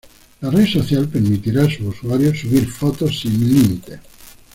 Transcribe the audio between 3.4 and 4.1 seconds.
límites.